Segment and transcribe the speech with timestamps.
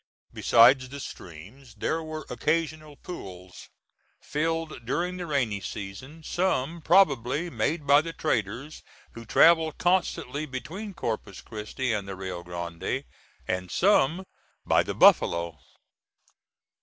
[0.33, 3.69] Besides the streams, there were occasional pools,
[4.19, 10.95] filled during the rainy season, some probably made by the traders, who travelled constantly between
[10.95, 13.03] Corpus Christi and the Rio Grande,
[13.47, 14.25] and some
[14.65, 15.59] by the buffalo.